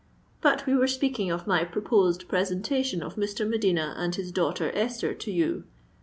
[0.41, 3.35] But we were speaking of my proposed presentation of Mr.
[3.35, 5.63] de Medina and his daughter Esther to you.